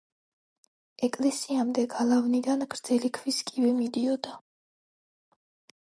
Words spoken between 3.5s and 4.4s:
კიბე მიდიოდა.